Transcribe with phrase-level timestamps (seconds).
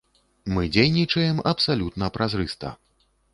[0.53, 2.73] Мы дзейнічаем абсалютна празрыста.